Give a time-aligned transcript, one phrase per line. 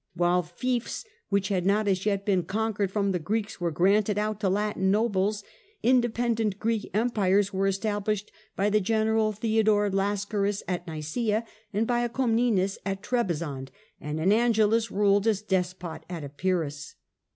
[0.15, 4.39] While fiefs which had not as yet been conquered from the Greeks were granted out
[4.39, 5.43] to Latin nobles,
[5.83, 11.85] independent Greek Empires were established by the General Theodore Empires of Lascaris at Nicaea, and
[11.85, 13.69] by a Comnenus at Trebizond,
[13.99, 16.95] and TreSzond an Angelus ruled as" despot" at Epirus.